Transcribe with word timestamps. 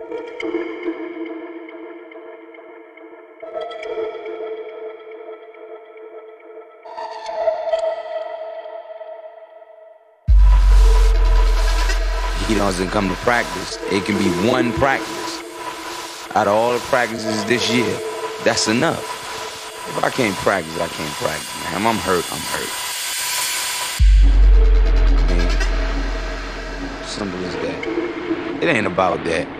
He 0.00 0.06
doesn't 12.54 12.88
come 12.88 13.10
to 13.10 13.14
practice. 13.16 13.76
It 13.92 14.06
can 14.06 14.16
be 14.16 14.30
one 14.48 14.72
practice. 14.72 15.06
Out 16.34 16.48
of 16.48 16.54
all 16.54 16.72
the 16.72 16.78
practices 16.78 17.44
this 17.44 17.70
year, 17.70 17.84
that's 18.42 18.68
enough. 18.68 19.04
If 19.88 20.02
I 20.02 20.08
can't 20.08 20.34
practice, 20.36 20.80
I 20.80 20.88
can't 20.88 21.12
practice, 21.16 21.64
man. 21.64 21.86
I'm 21.86 21.96
hurt, 21.96 22.24
I'm 22.32 22.40
hurt. 22.40 22.70
Simple 27.06 27.44
as 27.44 27.54
that. 27.56 28.62
It 28.62 28.68
ain't 28.68 28.86
about 28.86 29.24
that. 29.24 29.59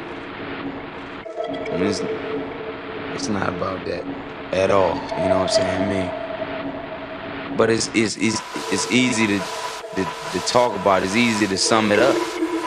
It's, 1.82 2.00
it's 3.14 3.28
not 3.28 3.48
about 3.48 3.84
that 3.86 4.04
at 4.52 4.70
all. 4.70 4.94
You 4.94 5.28
know 5.28 5.40
what 5.40 5.42
I'm 5.42 5.48
saying? 5.48 5.82
I 5.82 7.48
mean, 7.48 7.56
but 7.56 7.70
it's 7.70 7.88
it's 7.94 8.16
it's, 8.16 8.40
it's 8.72 8.90
easy 8.90 9.26
to, 9.26 9.38
to 9.96 10.04
to 10.32 10.38
talk 10.46 10.74
about. 10.80 11.02
It's 11.02 11.16
easy 11.16 11.46
to 11.46 11.56
sum 11.56 11.92
it 11.92 11.98
up 11.98 12.16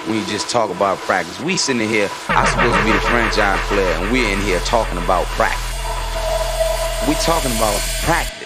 when 0.07 0.17
you 0.17 0.25
just 0.25 0.49
talk 0.49 0.69
about 0.69 0.97
practice. 0.99 1.39
We 1.41 1.57
sitting 1.57 1.87
here, 1.87 2.09
I'm 2.29 2.45
supposed 2.47 2.75
to 2.75 2.83
be 2.85 2.91
the 2.91 2.99
franchise 3.01 3.59
player, 3.67 3.93
and 3.95 4.11
we're 4.11 4.29
in 4.29 4.41
here 4.41 4.59
talking 4.61 4.97
about 4.97 5.25
practice. 5.37 5.73
We 7.07 7.15
talking 7.15 7.51
about 7.51 7.79
practice. 8.03 8.42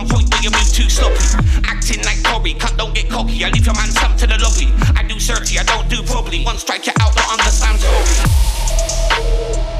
one 0.00 0.08
point, 0.08 0.30
do 0.30 0.38
you 0.42 0.50
move 0.50 0.72
too 0.72 0.88
sloppy? 0.88 1.20
Acting 1.64 2.02
like 2.04 2.22
Corey, 2.24 2.54
can't 2.54 2.76
don't 2.76 2.94
get 2.94 3.08
cocky. 3.08 3.44
I 3.44 3.50
leave 3.50 3.66
your 3.66 3.74
man 3.74 3.90
Sam 3.90 4.16
to 4.16 4.26
the 4.26 4.38
lobby. 4.38 4.72
I 4.96 5.02
do 5.06 5.18
30, 5.18 5.58
I 5.58 5.62
don't 5.64 5.88
do 5.88 6.02
probably. 6.02 6.42
One 6.44 6.56
strike, 6.56 6.86
you 6.86 6.92
out, 7.00 7.14
not 7.16 7.38
understand 7.38 7.80
Tory. 7.80 9.79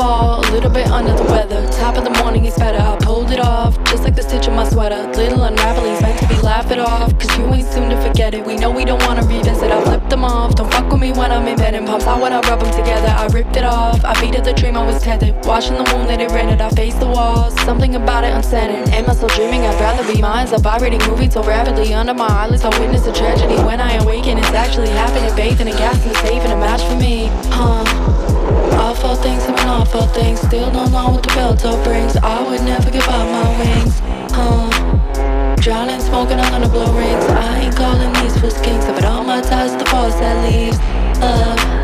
ball, 0.00 0.40
a 0.40 0.50
little 0.50 0.70
bit 0.70 0.88
under 0.88 1.12
the 1.12 1.24
weather. 1.24 1.60
Top 1.72 1.96
of 1.96 2.04
the 2.04 2.14
morning, 2.22 2.44
he's 2.44 2.56
better. 2.56 2.78
I 2.78 2.96
pulled 3.04 3.30
it 3.30 3.40
off, 3.40 3.76
just 3.84 4.02
like 4.02 4.16
the 4.16 4.22
stitch 4.22 4.48
in 4.48 4.54
my 4.54 4.66
sweater. 4.66 5.00
Little 5.12 5.42
unraveling, 5.44 6.00
meant 6.00 6.18
to 6.20 6.26
be 6.28 6.40
laugh 6.40 6.70
it 6.70 6.78
off. 6.78 7.10
Cause 7.18 7.32
you 7.36 7.44
ain't 7.52 7.68
soon 7.68 7.90
to 7.90 8.00
forget 8.00 8.32
it. 8.32 8.44
We 8.46 8.56
know 8.56 8.70
we 8.70 8.84
don't 8.86 9.02
wanna 9.06 9.22
revisit. 9.22 9.70
I 9.70 9.78
flipped 9.84 10.08
them 10.08 10.24
off. 10.24 10.54
Don't 10.54 10.72
fuck 10.72 10.90
with 10.90 11.00
me 11.00 11.12
when 11.12 11.30
I'm 11.30 11.46
in 11.46 11.56
bed 11.56 11.74
and 11.74 11.86
pumps 11.86 12.06
out 12.06 12.20
when 12.22 12.32
I 12.32 12.40
rub 12.48 12.60
them 12.60 12.72
together. 12.72 13.08
I 13.08 13.26
ripped 13.26 13.56
it 13.56 13.64
off. 13.64 14.02
I 14.04 14.18
beat 14.20 14.34
at 14.36 14.44
the 14.44 14.54
dream 14.54 14.76
I 14.76 14.84
was 14.86 15.02
tethered. 15.02 15.34
Watching 15.44 15.76
the 15.76 15.84
moon 15.92 16.06
that 16.06 16.20
it 16.20 16.30
rented. 16.30 16.60
I 16.62 16.70
faced 16.70 17.00
the 17.00 17.06
walls. 17.06 17.52
Something 17.68 17.94
about 17.96 18.24
it 18.24 18.32
unsettling. 18.32 18.88
Am 18.94 19.10
I 19.10 19.14
still 19.14 19.28
dreaming? 19.28 19.62
I'd 19.66 19.78
rather 19.80 20.04
be 20.10 20.20
minds 20.22 20.52
up. 20.52 20.64
I 20.64 20.78
reading 20.78 21.02
movies 21.10 21.34
so 21.34 21.42
rapidly 21.42 21.92
under 21.92 22.14
my 22.14 22.26
eyelids. 22.26 22.64
I 22.64 22.70
witness 22.80 23.06
a 23.06 23.12
tragedy. 23.12 23.56
When 23.68 23.80
I 23.80 23.96
awaken, 24.02 24.38
it's 24.38 24.54
actually 24.64 24.88
happening. 24.88 25.34
Bathing 25.36 25.68
a 25.68 25.72
gas 25.72 26.00
and 26.06 26.16
saving 26.24 26.52
a 26.52 26.56
match 26.56 26.82
for 26.88 26.96
me. 26.96 27.28
Huh. 27.52 28.29
Awful 28.72 29.14
things 29.16 29.44
have 29.44 29.56
been 29.56 29.68
awful 29.68 30.06
things. 30.08 30.40
Still 30.40 30.70
don't 30.70 30.92
know 30.92 31.10
what 31.10 31.22
the 31.22 31.30
Velto 31.30 31.82
brings. 31.84 32.16
I 32.16 32.42
would 32.42 32.62
never 32.62 32.90
give 32.90 33.08
up 33.08 33.26
my 33.28 33.48
wings. 33.58 34.00
Huh. 34.32 35.56
Drowning, 35.56 36.00
smoking 36.00 36.38
I'm 36.40 36.50
gonna 36.50 36.68
blow 36.68 36.92
rings. 36.96 37.24
I 37.24 37.60
ain't 37.60 37.76
calling 37.76 38.12
these 38.14 38.38
fools 38.40 38.60
kings. 38.60 38.84
I've 38.84 39.04
all 39.04 39.24
my 39.24 39.40
ties, 39.40 39.76
the 39.76 39.84
force 39.86 40.14
that 40.14 40.36
leaves. 40.44 40.78
Love. 41.20 41.80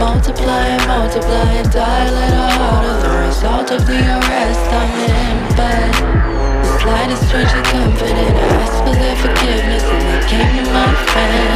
Multiplying, 0.00 0.80
multiplying, 0.88 1.68
die 1.68 2.06
a 2.08 2.48
harder 2.56 2.96
The 3.04 3.26
result 3.26 3.70
of 3.70 3.86
the 3.86 4.00
arrest 4.00 4.72
I'm 4.72 4.96
in 4.96 5.36
But 5.60 5.92
the 6.64 6.78
slightest 6.80 7.28
twinge 7.28 7.52
of 7.52 7.64
confident 7.64 8.34
Ask 8.64 8.80
for 8.80 8.94
their 8.96 9.16
forgiveness 9.16 9.84
and 9.84 10.00
they 10.08 10.20
came 10.26 10.64
to 10.64 10.72
my 10.72 10.94
friend 11.04 11.50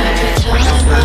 Every 0.45 0.61
time 0.61 0.89
I 0.93 1.05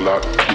Get 0.00 0.49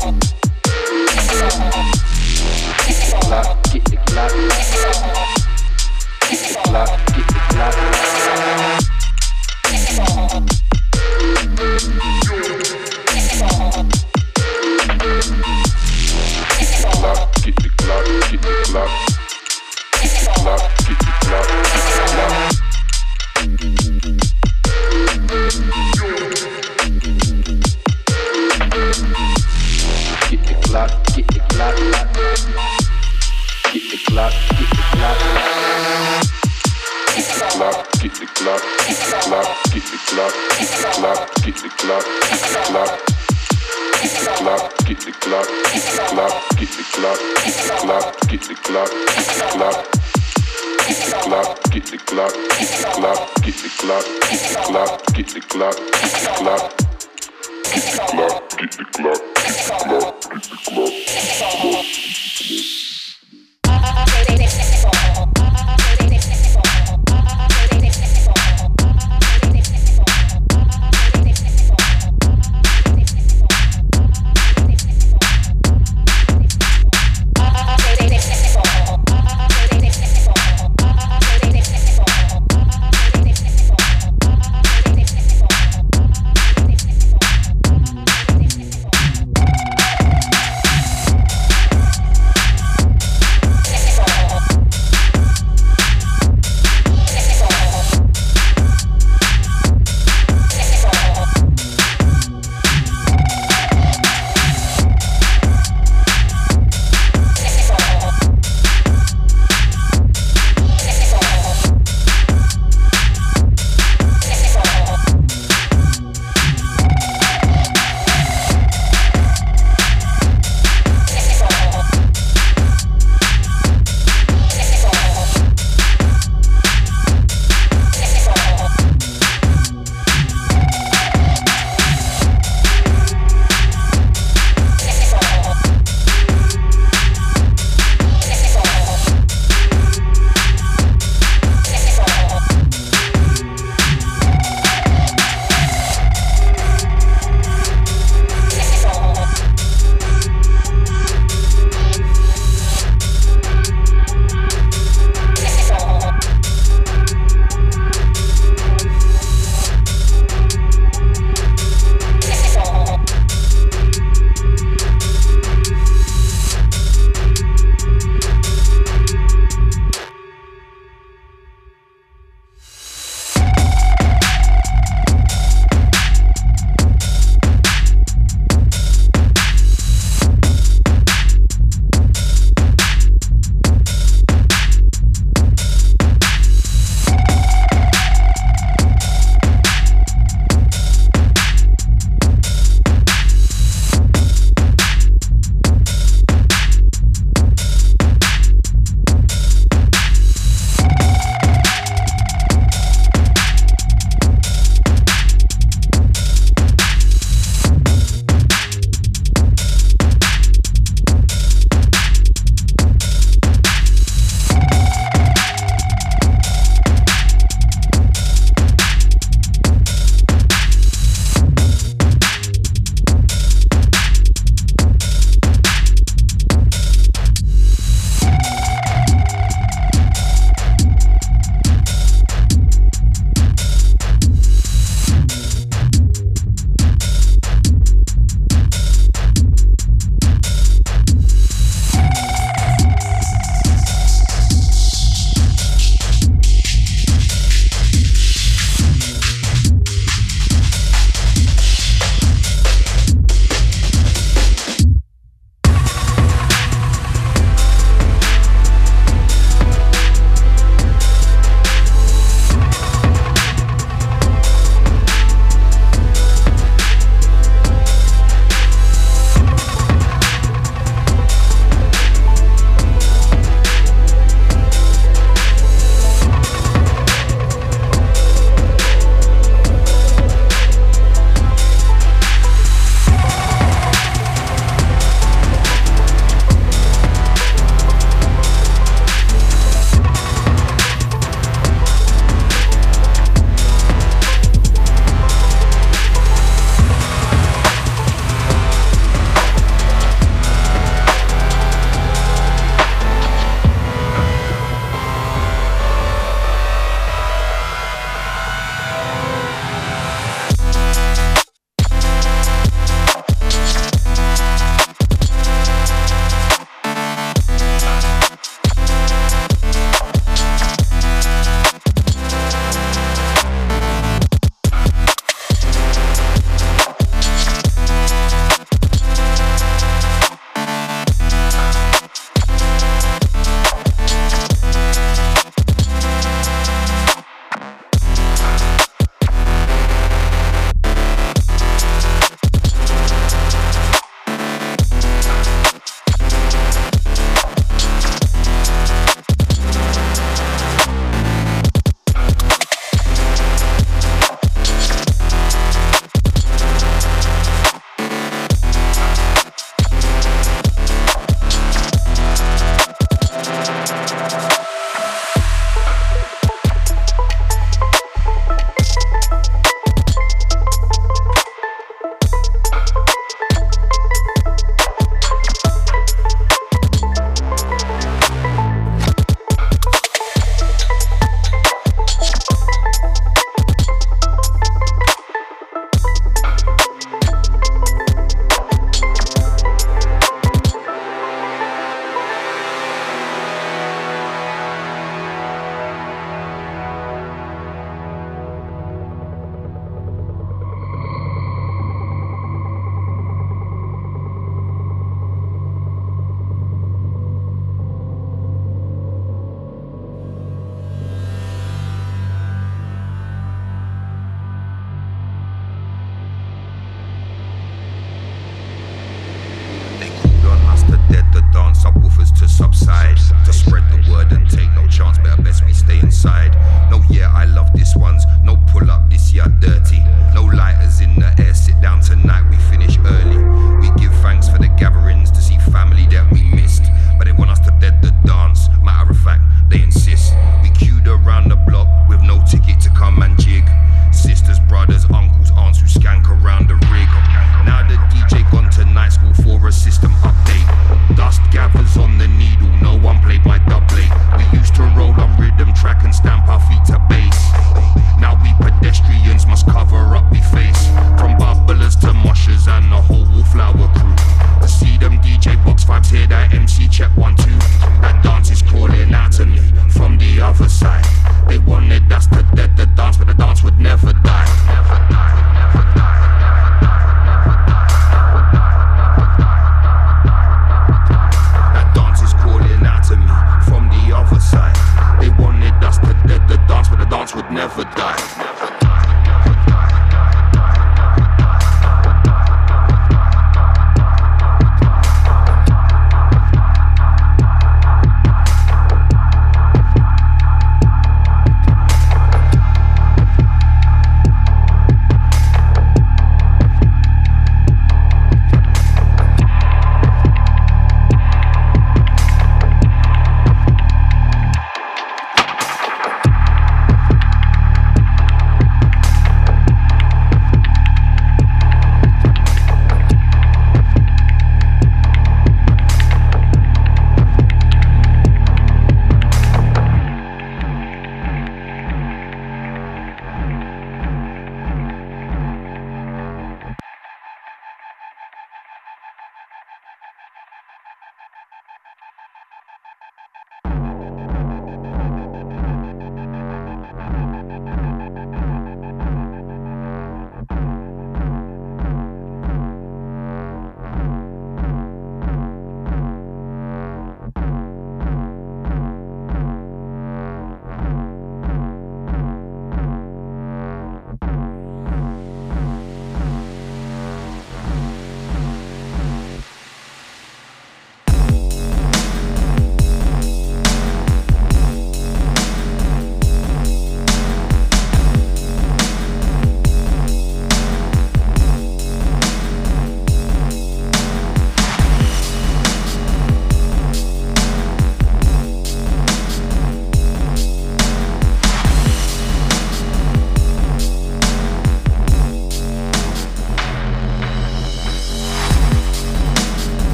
Bye. 0.00 0.39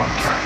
on. 0.00 0.39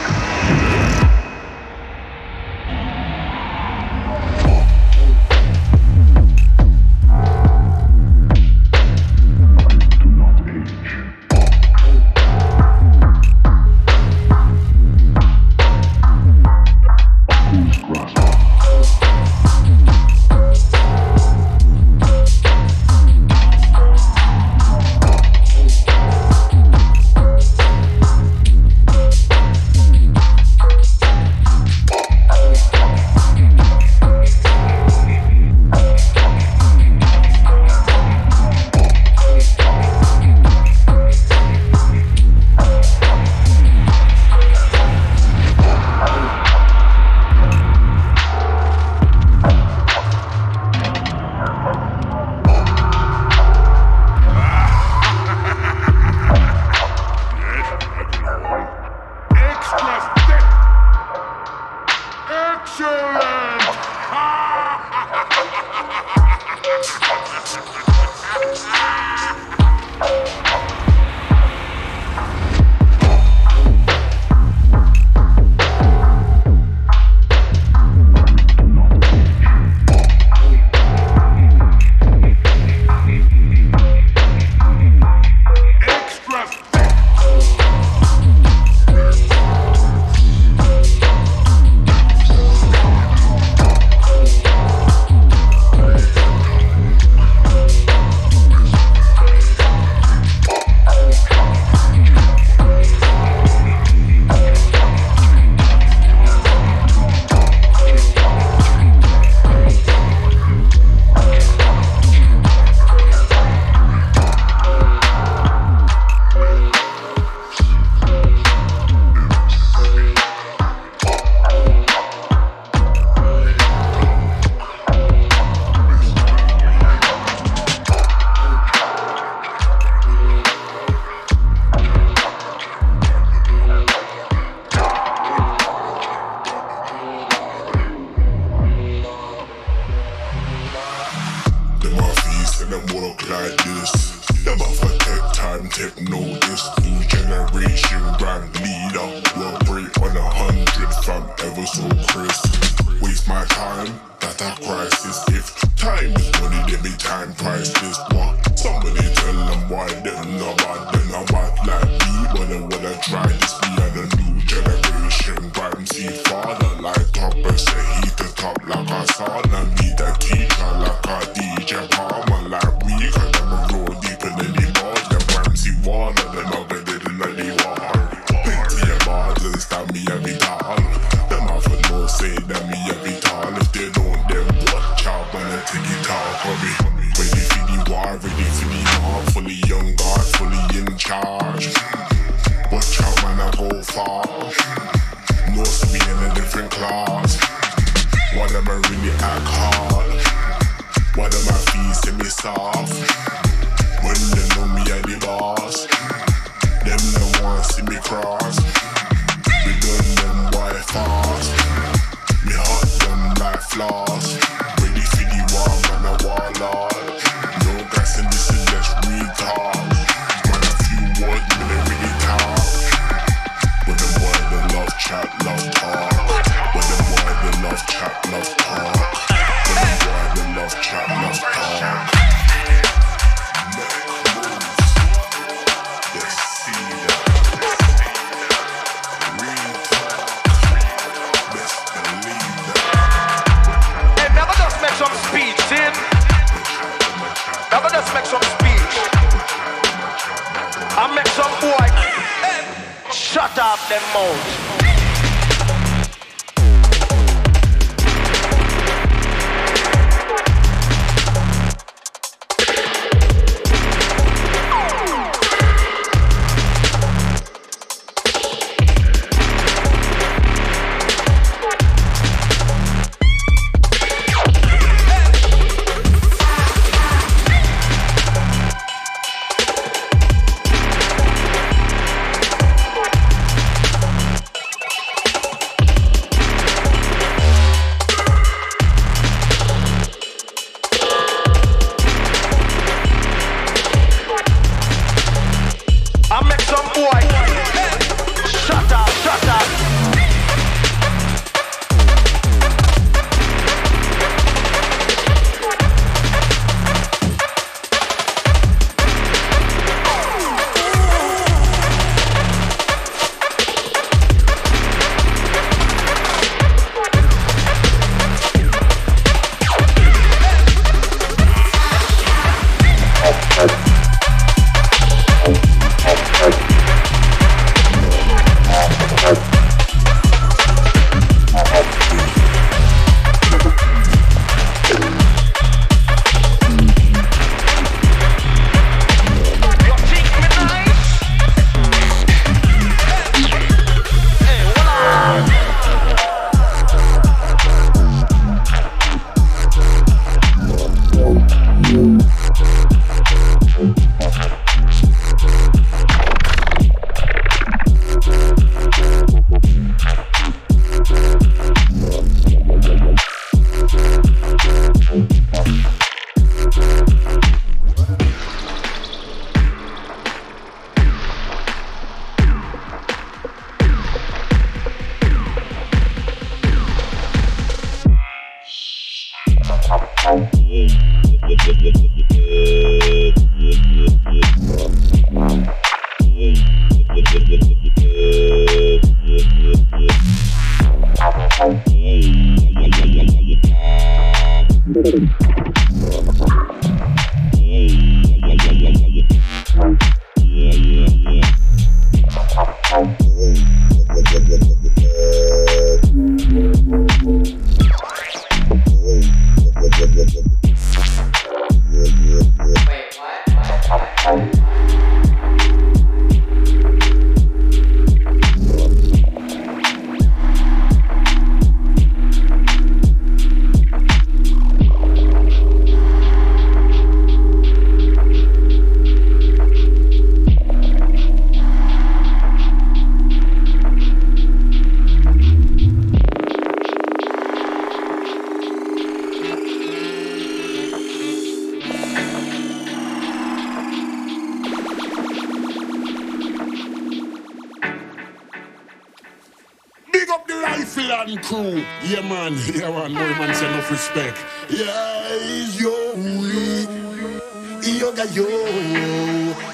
Yoga 457.95 458.27
yo. 458.33 458.45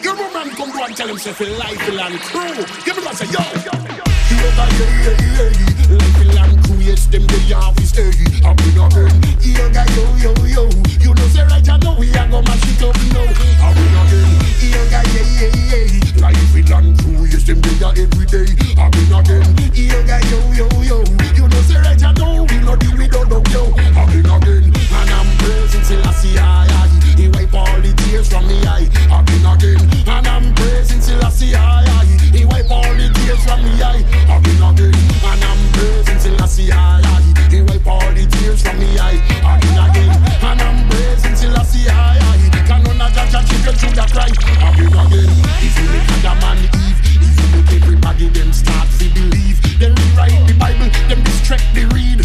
Your 0.03 0.15
man 0.15 0.51
come 0.51 0.71
go 0.71 0.85
and 0.85 0.95
tell 0.95 1.09
himself 1.09 1.41
a 1.41 1.45
life 1.57 1.89
and 1.89 2.21
crew. 2.21 2.65
Give 2.85 2.97
me 2.97 3.05
one 3.05 3.17
say 3.17 3.25
yo. 3.27 3.41
Yoga 3.41 4.65
yeah 4.77 4.93
yeah 5.05 5.17
yeah. 5.37 5.97
Life 5.97 6.53
and 6.53 6.65
crew 6.65 6.77
yes 6.85 7.07
them 7.07 7.27
they 7.27 7.39
have 7.55 7.75
to 7.77 7.87
stay. 7.87 8.13
I 8.45 8.53
bring 8.53 8.77
a 8.77 8.89
burn. 8.93 9.11
Yoga 9.41 9.85
yo 9.97 10.05
yo 10.21 10.33
yo. 10.45 10.69
You 11.01 11.15
know 11.15 11.29
say 11.33 11.45
right 11.49 11.65
now 11.65 11.97
we 11.99 12.11
are 12.13 12.29
gonna 12.29 12.45
mash 12.45 12.69
it 12.69 12.83
up 12.85 12.95
now. 13.09 13.25
I 13.25 13.73
bring 13.73 13.97
a 13.97 14.03
burn. 14.13 14.29
Yoga 14.69 15.01
yeah 15.17 15.41
yeah 15.41 15.57
yeah. 15.73 16.21
Life 16.21 16.55
and 16.55 16.99
crew 17.01 17.25
yes 17.25 17.45
them 17.45 17.61
they 17.63 17.81
are 17.85 17.95
every 17.97 18.27
day. 18.29 18.53
I 18.77 18.89
bring 18.91 19.13
a 19.17 19.23
burn. 19.25 19.49
Yoga 19.73 20.21
yo 20.29 20.41
yo 20.53 20.69
yo. 20.85 20.99
You 21.35 21.49
know 21.49 21.63
say 21.65 21.81
right 21.81 22.01
now 22.01 22.45
we 22.45 22.57
no 22.61 22.77
deal 22.77 22.97
with 23.01 23.13
no 23.17 23.41
yo. 23.49 23.73
I 23.97 24.05
bring 24.13 24.29
a 24.29 24.39
burn. 24.39 24.65
And 24.69 25.11
I'm 25.11 25.27
praising 25.39 25.85
Selassie 25.85 26.39
I 26.39 26.69
he 27.17 27.29
wipe 27.29 27.55
all 27.55 27.81
the 27.81 27.93
tears 28.05 28.29
from 28.29 28.47
me 28.47 28.59
eye. 28.67 28.87
Again 29.11 29.47
again 29.47 29.81
And 30.07 30.27
I'm 30.27 30.55
praising 30.55 31.01
Selassie 31.01 31.55
I. 31.55 32.05
He 32.33 32.45
wipe 32.45 32.71
all 32.71 32.83
the 32.95 33.09
tears 33.15 33.43
from 33.45 33.63
me 33.65 33.83
eye. 33.83 34.05
Again 34.29 34.63
again 34.63 34.95
And 35.25 35.43
I'm 35.45 35.61
praising 35.73 36.19
till 36.19 36.41
I 36.41 37.03
I. 37.05 37.51
He 37.51 37.63
wipe 37.63 37.87
all 37.87 38.11
the 38.13 38.27
tears 38.27 38.63
from 38.63 38.79
me 38.79 38.99
eye. 38.99 39.19
Again 39.43 39.79
again 39.79 40.13
And 40.43 40.61
I'm 40.61 40.89
praising 40.89 41.37
Selassie 41.37 41.89
I. 41.89 42.19
Can 42.67 42.83
none 42.85 43.01
of 43.01 43.15
judge 43.15 43.49
children 43.49 43.75
should 43.79 43.99
have 43.99 44.13
cry. 44.13 44.31
Again 44.31 44.95
again. 44.95 45.31
If 45.65 45.75
you 45.79 45.87
make 45.91 46.25
Adam 46.25 46.45
and 46.45 46.65
Eve 46.85 47.01
If 47.19 47.35
you 47.39 47.47
make 47.57 47.73
everybody 47.83 48.29
them 48.29 48.53
start 48.53 48.89
to 48.99 49.07
believe. 49.15 49.59
Then 49.79 49.95
rewrite 49.95 50.47
the 50.47 50.55
Bible, 50.59 50.91
them 51.09 51.25
distract 51.25 51.65
the 51.75 51.87
read 51.95 52.20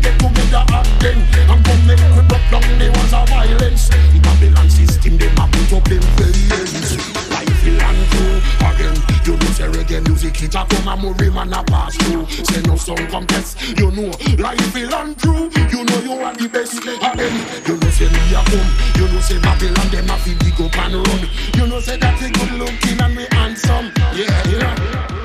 people 0.00 0.30
get 0.30 0.44
together 0.50 0.64
again. 0.70 1.18
And 1.50 1.64
come 1.64 1.86
make 1.86 2.02
we 2.16 2.22
broke 2.26 2.46
down 2.50 2.78
the 2.78 2.90
walls 2.94 3.12
of 3.12 3.28
violence. 3.28 3.90
Babylon 4.22 4.70
system, 4.70 5.18
they 5.18 5.28
a 5.28 5.44
put 5.50 5.72
up 5.72 5.84
them 5.84 6.04
violence. 6.16 6.96
Life 7.30 7.64
will 7.64 7.80
and 7.80 8.02
true 8.10 8.38
again. 8.64 8.96
You 9.24 9.36
know 9.36 9.50
say 9.56 9.68
reggae 9.68 10.06
music 10.06 10.42
it 10.42 10.54
a 10.54 10.64
come 10.64 10.88
and 10.88 11.02
movie 11.02 11.30
man 11.30 11.52
a 11.52 11.62
pass 11.64 11.96
through. 11.96 12.26
Say 12.26 12.62
no 12.62 12.76
song 12.76 13.06
complex. 13.08 13.56
You 13.78 13.90
know 13.90 14.10
life 14.38 14.74
will 14.74 14.94
and 14.94 15.16
true. 15.18 15.50
You 15.70 15.84
know 15.84 15.98
you 16.00 16.12
are 16.22 16.34
the 16.34 16.48
best 16.48 16.78
again. 16.78 17.34
You 17.66 17.76
know 17.76 17.90
say 17.90 18.08
me 18.08 18.22
a 18.34 18.42
come. 18.44 18.70
You 18.96 19.06
know 19.12 19.20
say 19.20 19.38
Babylon 19.40 19.88
them 19.90 20.10
a 20.10 20.16
fi 20.18 20.34
big 20.34 20.60
up 20.60 20.76
and 20.78 20.94
run. 21.06 21.28
You 21.54 21.66
know 21.66 21.80
say 21.80 21.96
that 21.98 22.20
we 22.20 22.30
good 22.30 22.52
looking 22.58 23.00
and 23.00 23.16
we 23.16 23.26
handsome. 23.30 23.92
Yeah, 24.14 24.48
yeah. 24.48 25.23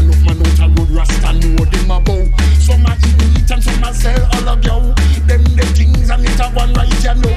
Know. 0.00 0.12
Enough 0.12 0.22
man 0.26 0.40
out 0.46 0.60
a 0.60 0.66
road 0.76 0.90
rasta 0.90 1.32
know 1.32 1.64
them 1.64 1.90
a 1.90 2.00
bow. 2.00 2.24
Some 2.60 2.86
a 2.86 2.92
eat 3.36 3.50
and 3.50 3.62
some 3.62 3.84
a 3.84 3.94
sell 3.94 4.22
all 4.34 4.48
of 4.48 4.64
you. 4.64 4.94
Them 5.26 5.42
the 5.56 5.66
things 5.74 6.10
and 6.10 6.24
it 6.24 6.40
a 6.40 6.46
one 6.50 6.72
right 6.74 6.88
you 6.88 7.14
know. 7.14 7.34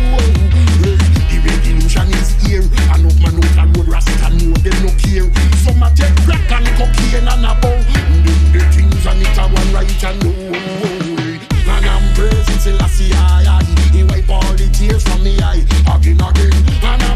The 0.84 1.38
revolution 1.44 2.10
is 2.20 2.32
here. 2.44 2.66
Enough 2.96 3.20
man 3.22 3.38
out 3.38 3.58
a 3.58 3.66
road 3.78 3.88
rasta 3.88 4.30
know 4.36 4.54
them 4.60 4.78
no 4.84 4.92
care. 5.00 5.30
Some 5.64 5.84
a 5.84 5.90
take 5.96 6.16
crack 6.26 6.52
and 6.52 6.68
cocaine 6.78 7.28
and 7.28 7.46
a 7.46 7.54
bow. 7.62 7.78
Them 8.24 8.42
the 8.54 8.62
things 8.74 9.06
and 9.06 9.22
it 9.22 9.38
a 9.38 9.46
one 9.48 9.72
right 9.74 9.90
you 9.90 10.14
know. 10.24 10.60
And 11.70 11.86
I'm 11.86 12.14
praising 12.16 12.60
Selassie 12.60 13.14
I. 13.14 13.64
He 13.94 14.04
wipe 14.04 14.30
all 14.30 14.54
the 14.54 14.70
tears 14.74 15.04
from 15.04 15.24
me 15.24 15.40
eye 15.42 15.64
again 15.96 16.22
again. 16.22 16.54
And 16.84 17.09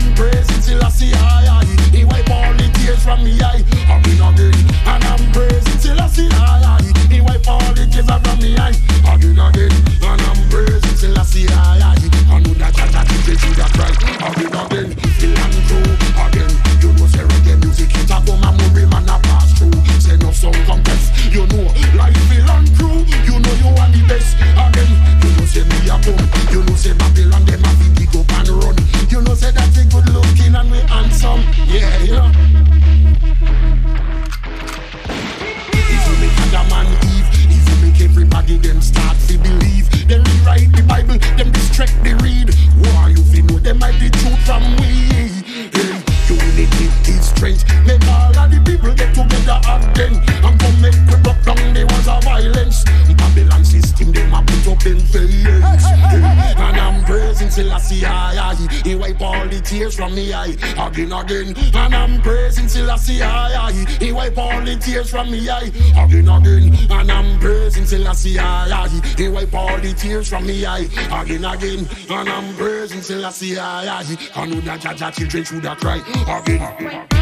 from 70.44 70.48
me 70.48 70.66
eye 70.66 70.88
again 71.22 71.46
again. 71.46 71.88
And 72.10 72.30
I'm 72.30 72.56
praising 72.56 73.02
Selassie 73.02 73.58
I. 73.58 74.06
I 74.36 74.46
know 74.46 74.62
that 74.62 74.82
Jah 74.82 74.94
Jah 74.94 75.12
children 75.12 75.44
should 75.44 75.66
have 75.66 75.80
cried 75.80 76.04
again. 76.28 77.13